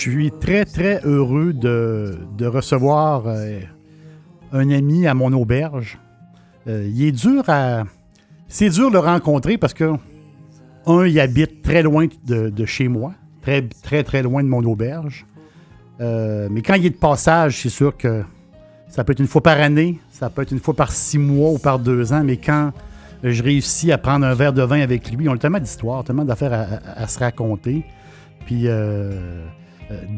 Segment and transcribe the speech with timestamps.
[0.00, 3.60] Suis très, très heureux de, de recevoir euh,
[4.52, 5.98] un ami à mon auberge.
[6.66, 7.84] Euh, il est dur à.
[8.48, 9.92] C'est dur de le rencontrer parce que,
[10.86, 14.64] un, il habite très loin de, de chez moi, très, très, très loin de mon
[14.64, 15.26] auberge.
[16.00, 18.22] Euh, mais quand il est de passage, c'est sûr que
[18.88, 21.50] ça peut être une fois par année, ça peut être une fois par six mois
[21.50, 22.72] ou par deux ans, mais quand
[23.22, 26.24] je réussis à prendre un verre de vin avec lui, on a tellement d'histoires, tellement
[26.24, 27.84] d'affaires à, à, se raconter.
[28.46, 29.44] Puis euh,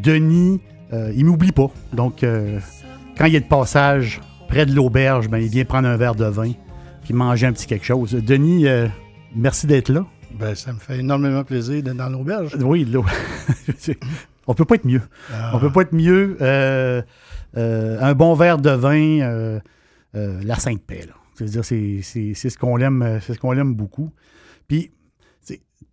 [0.03, 0.61] Denis,
[0.93, 1.71] euh, il m'oublie pas.
[1.93, 2.59] Donc, euh,
[3.17, 6.27] quand il est de passage près de l'auberge, ben, il vient prendre un verre de
[6.27, 6.53] vin
[7.03, 8.13] puis manger un petit quelque chose.
[8.13, 8.67] Denis,
[9.35, 10.07] merci d'être là.
[10.39, 12.57] Ben, ça me fait énormément plaisir d'être dans l'auberge.
[12.61, 13.01] Oui, là.
[14.47, 15.03] On peut pas être mieux.
[15.33, 15.53] Ah.
[15.55, 16.37] On peut pas être mieux.
[16.41, 19.61] un bon verre de vin,
[20.15, 21.07] la Sainte Paix.
[21.35, 24.13] C'est-à-dire, c'est ce qu'on aime, c'est ce qu'on aime beaucoup.
[24.69, 24.93] Puis,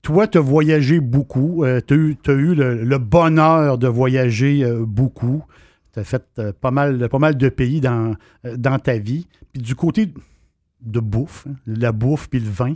[0.02, 1.64] toi, tu as voyagé beaucoup.
[1.64, 5.44] Euh, tu as eu, le, bonheur de voyager euh, beaucoup.
[5.94, 9.28] Tu as fait euh, pas, mal, pas mal de pays dans, dans ta vie.
[9.54, 10.14] Puis du côté
[10.82, 12.74] de bouffe, hein, la bouffe puis le vin,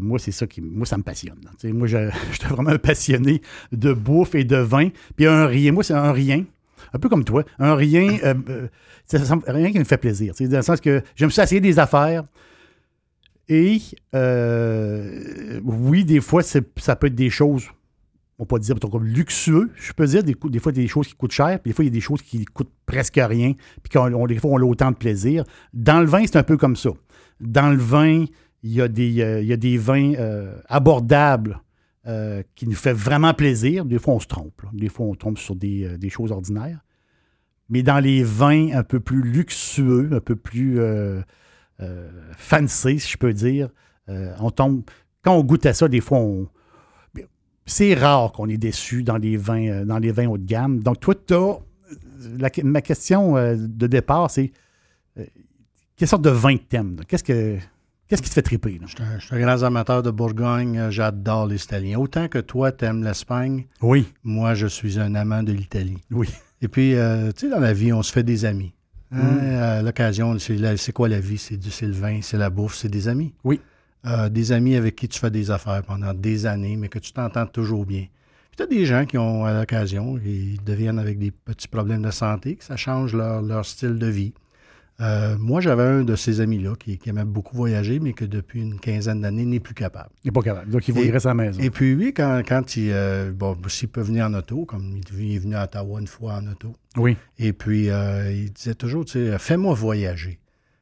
[0.00, 1.38] moi, c'est ça qui moi, ça me passionne.
[1.64, 4.88] moi, je, suis vraiment un passionné de bouffe et de vin.
[5.16, 6.44] Puis un rien, moi, c'est un rien.
[6.92, 7.44] Un peu comme toi.
[7.58, 8.18] Un rien,
[9.46, 10.34] rien qui me fait plaisir.
[10.40, 12.24] Dans le sens que j'aime ça essayer des affaires.
[13.54, 13.82] Et
[14.14, 16.62] euh, oui, des fois, ça
[16.96, 17.68] peut être des choses,
[18.38, 19.70] on peut dire comme luxueux.
[19.76, 21.88] Je peux dire des, des, fois des choses qui coûtent cher, puis des fois, il
[21.88, 23.52] y a des choses qui coûtent presque rien,
[23.82, 25.44] puis des fois, on a autant de plaisir.
[25.74, 26.92] Dans le vin, c'est un peu comme ça.
[27.40, 28.24] Dans le vin,
[28.62, 31.60] il y a des, euh, vins euh, abordables
[32.56, 33.84] qui nous fait vraiment plaisir.
[33.84, 34.62] Des fois, on se trompe.
[34.72, 36.80] Des fois, on tombe sur des, choses ordinaires.
[37.68, 40.80] Mais dans les vins un peu plus luxueux, un peu plus
[41.80, 43.68] euh, fancy, si je peux dire.
[44.08, 44.82] Euh, on tombe,
[45.22, 46.48] quand on goûte à ça, des fois, on,
[47.66, 50.82] c'est rare qu'on est déçu dans les vins, euh, dans les vins haut de gamme.
[50.82, 51.14] Donc, toi,
[52.42, 54.52] as, ma question de départ, c'est
[55.96, 57.00] quelle sorte de vin que t'aimes?
[57.06, 57.58] Qu'est-ce que
[58.08, 58.78] Qu'est-ce qui te fait triper?
[58.84, 60.90] Je suis, un, grand amateur de Bourgogne.
[60.90, 61.98] J'adore les Italiens.
[61.98, 63.66] Autant que toi, tu aimes l'Espagne.
[63.80, 64.06] Oui.
[64.22, 65.96] Moi, je suis un amant de l'Italie.
[66.10, 66.28] Oui.
[66.60, 68.74] Et puis, tu sais, dans la vie, on se fait des amis.
[69.12, 71.38] Hein, à l'occasion, c'est quoi la vie?
[71.38, 73.32] C'est le vin, c'est la bouffe, c'est des amis.
[73.44, 73.60] Oui.
[74.04, 77.12] Euh, des amis avec qui tu fais des affaires pendant des années, mais que tu
[77.12, 78.06] t'entends toujours bien.
[78.50, 82.02] Puis tu as des gens qui ont, à l'occasion, ils deviennent avec des petits problèmes
[82.02, 84.32] de santé, que ça change leur, leur style de vie.
[85.00, 88.78] Euh, moi, j'avais un de ces amis-là qui, aimait beaucoup voyager, mais que depuis une
[88.78, 90.10] quinzaine d'années n'est plus capable.
[90.22, 90.70] Il n'est pas capable.
[90.70, 91.60] Donc, il à la maison.
[91.60, 92.90] Et puis, lui, quand, quand il.
[92.92, 96.34] Euh, bon, s'il peut venir en auto, comme il est venu à Ottawa une fois
[96.34, 96.74] en auto.
[96.96, 97.16] Oui.
[97.38, 100.38] Et puis, euh, il disait toujours, tu sais, fais-moi voyager.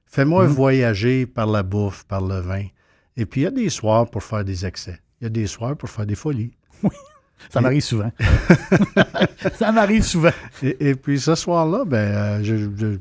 [0.06, 0.50] Fais-moi mhm.
[0.50, 2.64] voyager par la bouffe, par le vin.
[3.16, 4.98] Et puis, il y a des soirs pour faire des excès.
[5.20, 6.52] Il y a des soirs pour faire des folies.
[6.82, 6.90] Oui.
[7.48, 8.12] Ça m'arrive souvent.
[9.54, 10.30] ça m'arrive souvent.
[10.62, 12.98] Et, puis ce soir-là, ben, je,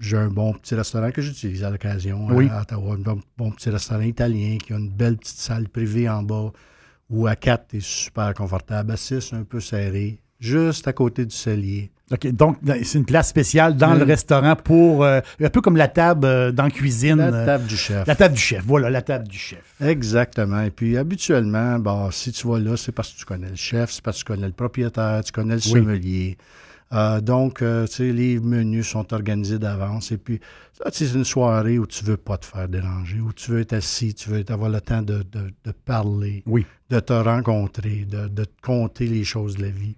[0.00, 2.48] j'ai un bon petit restaurant que j'utilise à l'occasion oui.
[2.50, 2.94] à Ottawa.
[2.94, 6.50] Un bon, petit restaurant italien qui a une belle petite salle privée en bas
[7.10, 8.92] où à 4, tu super confortable.
[8.92, 11.90] À 6, un peu serré, juste à côté du cellier.
[12.12, 15.86] OK, donc c'est une place spéciale dans le restaurant pour, euh, un peu comme la
[15.86, 17.18] table euh, dans la cuisine.
[17.18, 18.06] La euh, table du chef.
[18.06, 19.62] La table du chef, voilà, la table du chef.
[19.80, 20.62] Exactement.
[20.62, 23.92] Et puis habituellement, bah, si tu vas là, c'est parce que tu connais le chef,
[23.92, 26.36] c'est parce que tu connais le propriétaire, tu connais le sommelier.
[26.92, 30.10] Euh, donc, euh, tu sais, les menus sont organisés d'avance.
[30.10, 30.40] Et puis,
[30.90, 34.12] c'est une soirée où tu veux pas te faire déranger, où tu veux être assis,
[34.14, 35.24] tu veux avoir le temps de,
[35.84, 36.66] parler, oui.
[36.88, 39.96] de te rencontrer, de, te compter les choses de la vie.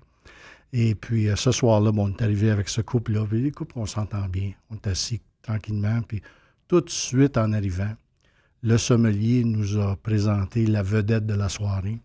[0.74, 3.24] Et puis, euh, ce soir-là, bon, on est arrivé avec ce couple-là.
[3.28, 4.52] Puis, les couples, on s'entend bien.
[4.70, 6.02] On est assis tranquillement.
[6.06, 6.20] Puis,
[6.68, 7.94] tout de suite, en arrivant,
[8.62, 11.98] le sommelier nous a présenté la vedette de la soirée.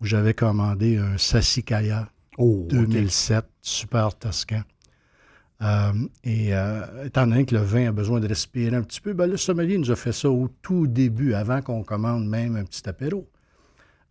[0.00, 2.08] où j'avais commandé un Sassicaia
[2.42, 2.68] Oh, OK.
[2.68, 4.62] 2007, super toscan.
[5.62, 5.92] Euh,
[6.24, 9.28] et euh, étant donné que le vin a besoin de respirer un petit peu, ben,
[9.30, 12.88] le sommelier nous a fait ça au tout début, avant qu'on commande même un petit
[12.88, 13.28] apéro.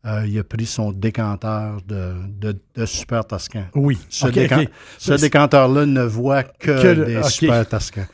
[0.06, 3.66] Euh, il a pris son décanteur de, de- de super toscan.
[3.76, 4.00] Oui.
[4.10, 4.58] Ce, décan-
[5.22, 8.08] décanteur-là ne voit que, Que le- des super toscans.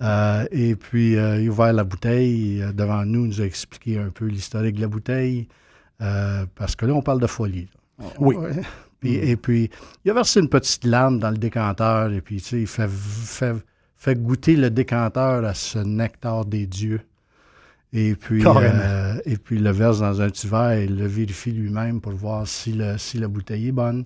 [0.00, 3.98] Euh, et puis, euh, il a ouvert la bouteille devant nous, il nous a expliqué
[3.98, 5.48] un peu l'historique de la bouteille,
[5.98, 7.68] parce que là, on parle de folie.
[7.98, 8.04] là.
[8.20, 8.36] Oui.
[9.00, 9.70] Puis- Et puis,
[10.04, 12.88] il a versé une petite larme dans le décanteur, et puis, tu sais, il fait,
[12.90, 13.54] fait,
[13.96, 17.00] fait goûter le décanteur à ce nectar des dieux.
[17.92, 18.42] Et puis,
[18.74, 22.00] euh, et puis, il le verse dans un petit verre et il le vérifie lui-même
[22.00, 24.04] pour voir si, le, si la bouteille est bonne.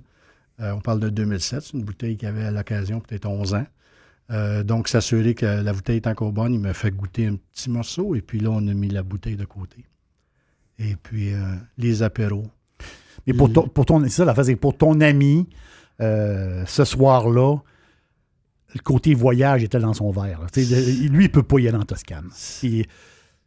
[0.61, 3.67] Euh, on parle de 2007, c'est une bouteille qui avait à l'occasion peut-être 11 ans.
[4.31, 7.71] Euh, donc, s'assurer que la bouteille est encore bonne, il me fait goûter un petit
[7.71, 9.85] morceau et puis là, on a mis la bouteille de côté.
[10.79, 11.33] Et puis,
[11.77, 12.47] les apéros.
[13.27, 15.49] Mais pour ton, pour ton, c'est ça la phase, c'est pour ton ami,
[16.01, 17.57] euh, ce soir-là,
[18.75, 20.41] le côté voyage était dans son verre.
[20.57, 22.29] lui, il peut pas y aller en Toscane.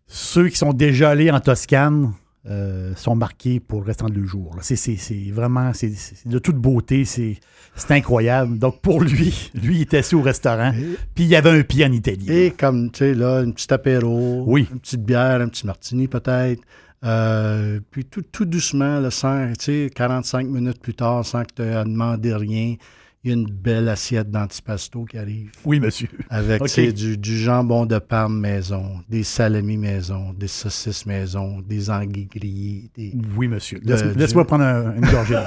[0.08, 2.14] Ceux qui sont déjà allés en Toscane
[2.48, 4.52] euh, sont marqués pour le restant de leur jour.
[4.56, 4.60] là.
[4.62, 7.38] C'est, c'est- c'est vraiment, c'est, c'est de toute beauté, c'est,
[7.76, 8.60] c'est incroyable.
[8.60, 10.72] Donc pour lui, lui, il était assis au restaurant,
[11.16, 12.30] puis il y avait un pied en Italie.
[12.32, 14.68] et comme, tu sais, là, une petite apéro, Oui.
[14.72, 16.62] une petite bière, un petit martini peut-être.
[17.04, 21.84] Euh, puis tout, tout doucement, tu sais, 45 minutes plus tard, sans que tu aies
[21.84, 22.76] demandé rien,
[23.24, 25.52] il y a une belle assiette d'antipasto qui arrive.
[25.66, 26.08] Oui, monsieur.
[26.30, 26.62] Avec
[26.94, 32.90] du, du jambon de Parme maison, des salamis maison, des saucisses maison, des anguilles grillées.
[32.96, 33.80] des- Oui, monsieur.
[33.80, 35.40] Du- Laisse-moi prendre un- une gorgée.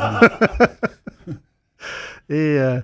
[2.31, 2.81] Et euh,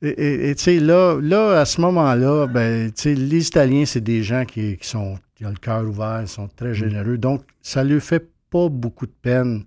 [0.00, 4.76] et- tu sais, là, là, à ce moment-là, ben, les Italiens, c'est des gens qui,
[4.78, 7.18] qui sont, qui ont le cœur ouvert, ils sont très généreux.
[7.18, 9.64] Donc, ça ne lui fait pas beaucoup de peine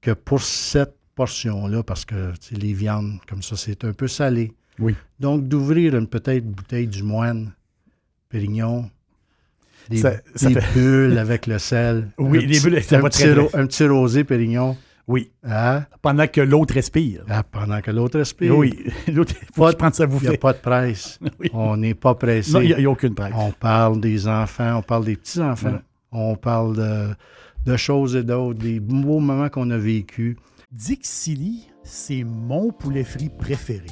[0.00, 4.52] que pour cette portion-là, parce que les viandes, comme ça, c'est un peu salé.
[4.78, 4.94] Oui.
[5.20, 7.52] Donc, d'ouvrir une peut-être bouteille du moine,
[8.28, 8.90] Pérignon,
[9.90, 12.08] des, Ça- ça des fait- bulles avec le sel.
[12.18, 14.76] Oui, un les petit- bulles, ça un va petit, très un petit rosé Pérignon.
[15.12, 15.30] Oui.
[15.44, 15.84] Hein?
[16.00, 17.22] Pendant que l'autre respire.
[17.28, 18.56] Ah, pendant que l'autre respire.
[18.56, 18.82] Oui.
[19.12, 21.18] L'autre, il faut Pas Il n'y a pas de presse.
[21.38, 21.50] Oui.
[21.52, 22.52] On n'est pas pressé.
[22.52, 23.34] Non, il n'y a, aucune presse.
[23.36, 25.80] On parle des enfants, on parle des petits-enfants.
[26.12, 27.14] On parle de,
[27.66, 30.36] de choses et d'autres, des beaux moments qu'on a vécus.
[30.70, 33.86] Dixili, c'est mon poulet frit préféré.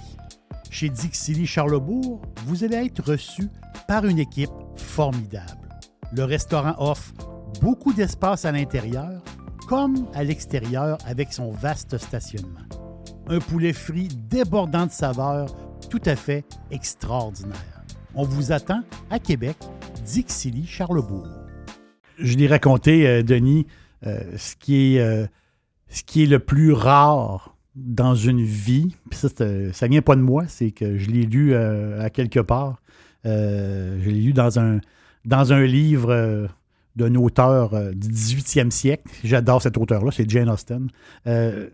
[0.70, 3.48] Chez Dixili Charlebourg, vous allez être reçu
[3.86, 5.68] par une équipe formidable.
[6.14, 7.12] Le restaurant offre
[7.60, 9.20] beaucoup d'espace à l'intérieur
[9.70, 12.66] comme à l'extérieur avec son vaste stationnement.
[13.28, 15.46] Un poulet frit débordant de saveurs
[15.88, 17.84] tout à fait extraordinaire.
[18.16, 19.56] On vous attend à Québec,
[20.04, 21.28] Dixili Charlebourg.
[22.18, 23.68] Je l'ai raconté, euh, Denis,
[24.08, 25.28] euh, ce qui est euh,
[25.88, 29.28] ce qui est le plus rare dans une vie, ça,
[29.72, 32.82] ça vient pas de moi, c'est que je l'ai lu à quelque part.
[33.24, 36.48] Je l'ai lu dans un, livre
[37.00, 39.04] d'un auteur euh, du 18e siècle.
[39.24, 40.88] J'adore cet auteur-là, c'est Jane Austen.
[41.26, 41.68] Euh,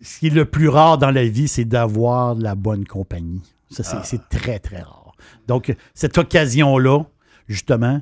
[0.00, 3.42] ce qui est le plus rare dans la vie, c'est d'avoir de la bonne compagnie.
[3.70, 5.14] Ça, c'est c'est très, très rare.
[5.46, 7.04] Donc, cette occasion-là,
[7.46, 8.00] justement,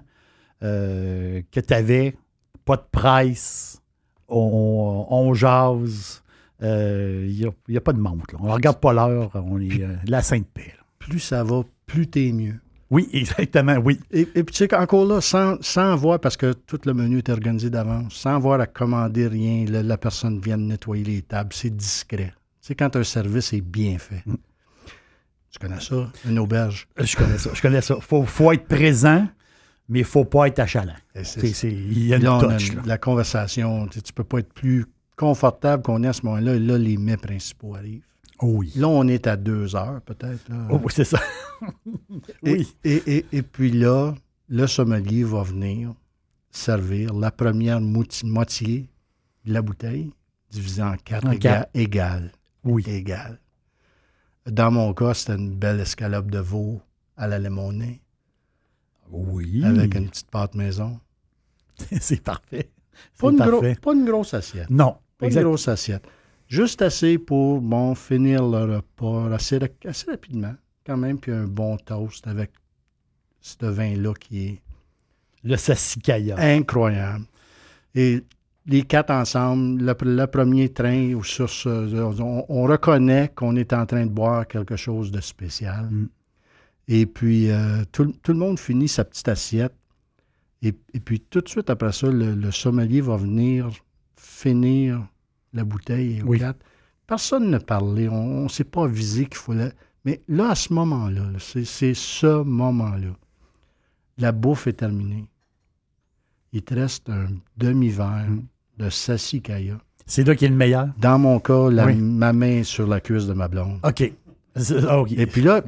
[0.62, 2.16] euh, que tu avais,
[2.64, 3.82] pas de presse,
[4.28, 6.22] on, on jase,
[6.60, 8.32] il n'y a, pas de montre.
[8.32, 8.38] là.
[8.41, 10.72] On ne regarde pas l'heure, on est euh, la sainte paix.
[10.76, 10.84] là.
[10.98, 12.60] Plus ça va, plus t'es mieux.
[12.90, 14.00] Oui, exactement, oui.
[14.10, 17.18] Et, et puis, tu sais, encore là, sans, sans avoir, parce que tout le menu
[17.18, 21.22] est organisé d'avance, sans avoir à commander rien, la, la personne vient de nettoyer les
[21.22, 22.32] tables, c'est discret.
[22.62, 24.22] Tu sais, quand un service est bien fait.
[24.26, 24.36] Mm.
[25.50, 26.86] Tu connais ça, une auberge?
[26.98, 27.50] Je connais ça.
[27.54, 27.96] Je connais ça.
[28.00, 29.26] Faut, faut être présent,
[29.88, 30.92] mais il ne faut pas être achalant.
[31.14, 32.58] Il y a une Là, a là.
[32.84, 34.84] la conversation, tu ne peux pas être plus
[35.16, 36.54] confortable qu'on est à ce moment-là.
[36.54, 38.02] Et là, les mets principaux arrivent.
[38.40, 38.72] Oh oui.
[38.76, 40.44] Là, on est à deux heures, peut-être.
[40.70, 41.20] Oh oui, c'est ça.
[42.44, 42.74] Et- oui.
[42.84, 44.14] Et, et- et puis là,
[44.48, 45.92] le sommelier va venir
[46.50, 48.88] servir la première moitié
[49.44, 50.12] de la bouteille,
[50.50, 51.70] divisée en quatre, En éga- quatre.
[51.74, 52.32] égales.
[52.64, 52.84] Oui.
[52.86, 53.40] Égales.
[54.46, 56.80] Dans mon cas, c'était une belle escalope de veau
[57.16, 58.00] à la limonée,
[59.10, 59.64] Oui.
[59.64, 61.00] avec une petite pâte maison.
[62.00, 62.70] c'est parfait.
[63.18, 63.76] Pas une, gros- parfait.
[63.80, 64.70] pas une grosse assiette.
[64.70, 64.96] Non.
[65.18, 65.40] Pas Exact.
[65.42, 66.06] une grosse assiette.
[66.48, 70.55] Juste assez pour, bon, finir le repas assez, assez rapidement,
[70.86, 72.50] quand même, puis un bon toast avec
[73.40, 74.62] ce vin-là qui est
[75.44, 76.36] Le sassicaia.
[76.38, 77.26] incroyable.
[77.94, 78.22] Et
[78.67, 81.69] les quatre ensemble, le, le premier train, ou sur ce,
[82.20, 85.84] on, on reconnaît qu'on est en train de boire quelque chose de spécial.
[85.90, 86.08] Mm.
[86.88, 89.74] Et puis, euh, tout, le- tout le monde finit sa petite assiette.
[90.62, 93.69] Et, et puis, tout de suite après ça, le, le sommelier va venir
[94.17, 95.06] finir
[95.52, 96.38] la bouteille aux Oui.
[96.38, 96.58] quatre.
[97.06, 98.08] Personne ne parlait.
[98.08, 99.72] On ne s'est pas avisé qu'il fallait.
[100.05, 103.08] Mais là, à ce moment-là, là, c'est ce moment-là.
[104.19, 105.26] La bouffe est terminée.
[106.52, 107.26] Il te reste un
[107.56, 108.43] demi-verre Mm.
[108.78, 109.78] de Sassicaia.
[110.06, 110.88] C'est là qui est le meilleur?
[110.98, 111.96] Dans mon cas, la- Oui.
[111.96, 113.81] ma main sur la cuisse de ma blonde.
[113.84, 114.12] OK.
[114.88, 115.05] Ah.
[115.10, 115.60] Et puis là,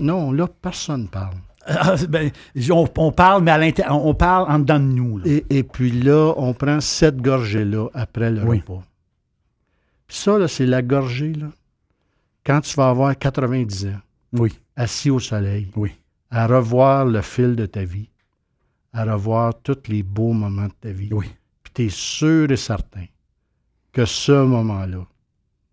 [0.00, 1.36] non, là, personne ne parle.
[1.70, 2.30] Ah, ben,
[2.70, 5.18] on, on parle, mais à l'intérieur, on parle en dedans de nous.
[5.18, 5.24] là.
[5.26, 8.58] Et, et puis là, on prend cette gorgée-là après le Oui.
[8.66, 8.82] repas.
[10.06, 11.48] Puis ça, là, c'est la gorgée, là,
[12.46, 14.00] quand tu vas avoir 90 ans,
[14.32, 15.90] Oui, assis au soleil, oui.
[16.30, 18.08] à revoir le fil de ta vie,
[18.94, 21.10] à revoir tous les beaux moments de ta vie.
[21.12, 21.26] Oui.
[21.62, 23.04] Puis tu es sûr et certain
[23.92, 25.06] que ce moment-là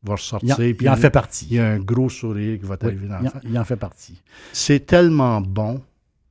[0.06, 1.48] va Il en, puis il en fait partie.
[1.50, 3.42] il y a un gros sourire qui va Oui, t'arriver dans il, la en, face.
[3.46, 4.22] il en fait partie.
[4.54, 5.82] C'est tellement bon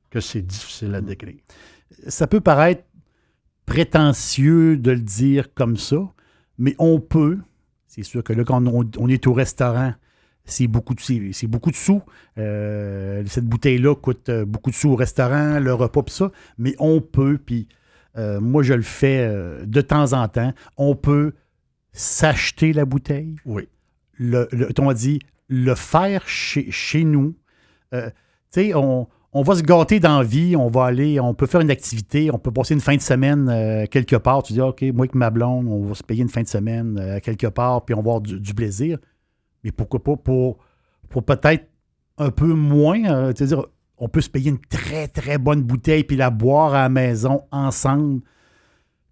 [0.09, 0.95] que c'est difficile Mm.
[0.95, 1.35] à décrire.
[2.07, 2.83] Ça peut paraître
[3.65, 5.97] prétentieux de le dire comme ça,
[6.57, 7.39] mais on peut.
[7.87, 9.93] C'est sûr que là, quand on, on est au restaurant,
[10.43, 12.01] c'est beaucoup de, beaucoup de sous.
[12.37, 16.31] Euh, cette bouteille-là coûte euh, beaucoup de sous au restaurant, le repas, puis ça.
[16.59, 17.67] Mais on peut, puis
[18.17, 21.33] euh, moi, je le fais euh, de temps en temps, on peut
[21.95, 23.67] s'acheter la bouteille, Oui.
[24.17, 27.35] le, le- on dit, le faire chez, chez nous.
[27.93, 28.09] Euh,
[28.51, 31.45] tu sais, on, on va se gâter dans la vie, on va aller, on peut
[31.45, 34.43] faire une activité, on peut passer une fin de semaine euh, quelque part.
[34.43, 36.97] Tu dis, OK, moi avec ma blonde, on va se payer une fin de semaine
[36.99, 38.97] euh, quelque part, puis on va avoir du, du plaisir.
[39.63, 40.57] Mais pourquoi pas pour,
[41.09, 41.65] pour peut-être
[42.17, 43.65] un peu moins, euh, tu sais, dire,
[43.97, 47.43] on peut se payer une très, très bonne bouteille, puis la boire à la maison
[47.51, 48.21] ensemble.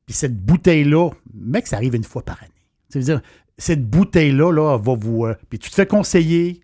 [0.06, 2.50] Puis cette bouteille-là, mec, ça arrive une fois par année.
[2.94, 3.22] Tu veux dire,
[3.58, 5.26] cette bouteille-là, là, va vous.
[5.26, 6.62] euh, puis tu te fais conseiller.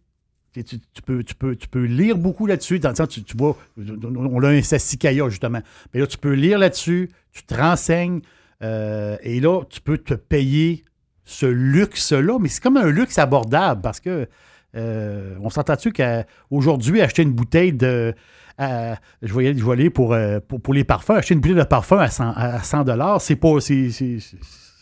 [0.53, 2.79] Tu, peux, tu, peux, tu peux lire beaucoup là-dessus.
[2.79, 5.61] Tu, tu vois, on a un Sassicaia, justement.
[5.93, 8.21] Mais là, tu peux lire là-dessus, tu te renseignes,
[8.61, 10.83] euh, et là, tu peux te payer
[11.23, 12.37] ce luxe-là.
[12.39, 14.27] Mais c'est comme un luxe abordable parce que
[14.75, 18.13] euh, on s'entend-tu qu'aujourd'hui, acheter une bouteille de.
[18.59, 20.17] je vais je vais aller pour,
[20.47, 23.59] pour, pour les parfums, acheter une bouteille de parfum à 100 à 100 c'est pas.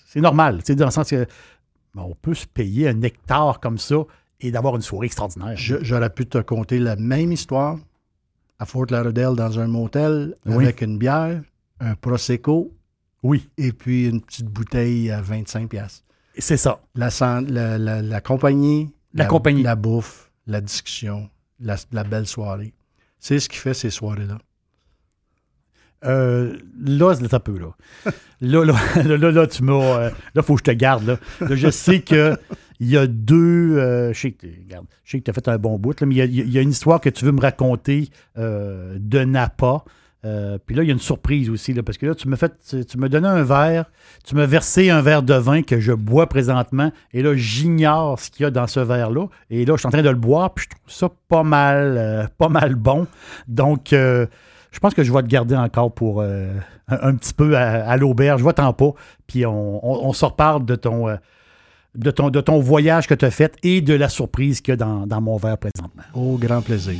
[0.07, 0.61] C'est normal.
[0.67, 1.25] Dans le sens que
[1.93, 3.97] ben, on peut se payer un nectar comme ça
[4.39, 5.53] et d'avoir une soirée extraordinaire.
[5.55, 7.77] J'aurais pu te conter la même histoire
[8.59, 10.63] à Fort Lauderdale dans un motel Oui.
[10.63, 11.41] avec une bière,
[11.79, 12.71] un Prosecco
[13.23, 16.03] Oui, et puis une petite bouteille à 25 pièces.
[16.37, 16.79] c'est ça.
[16.95, 19.63] La, san- la, la- la compagnie, La compagnie.
[19.63, 22.73] la bouffe, la discussion, la, la belle soirée.
[23.19, 24.37] C'est ce qui fait ces soirées-là.
[26.05, 26.53] Euh,
[26.85, 27.67] là, c'est un peu, là.
[28.39, 28.73] Là, là,
[29.03, 29.73] là, là, là, tu m'as.
[29.99, 31.17] euh, là, faut que je te garde, là.
[31.41, 32.37] Là, je sais que
[32.79, 33.77] il y a deux.
[33.79, 34.45] euh, je sais que
[35.17, 36.69] tu as fait un bon bout, là, mais il y a- il y, a une
[36.69, 39.83] histoire que tu veux me raconter euh, de Napa.
[40.23, 42.37] Euh, puis là, il y a une surprise aussi, là, parce que là, tu m'as
[42.37, 43.85] fait, tu, tu m'as donné un verre,
[44.23, 48.29] tu m'as versé un verre de vin que je bois présentement, et là, j'ignore ce
[48.29, 50.53] qu'il y a dans ce verre-là, et là, je suis en train de le boire,
[50.53, 53.07] puis je trouve ça pas mal, pas mal bon.
[53.47, 53.93] Donc,
[54.71, 56.53] je pense que je vais te garder encore pour euh,
[56.88, 58.41] un, petit peu à, l'auberge.
[58.43, 58.91] Je t'en pas.
[59.27, 61.15] Puis on, on- se reparle de ton, euh,
[61.95, 64.74] de ton, de ton voyage que tu as fait et de la surprise qu'il y
[64.74, 66.03] a dans, dans mon verre présentement.
[66.13, 67.00] Au grand plaisir.